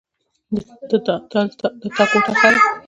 [1.81, 2.59] د تا کوټه ښه ده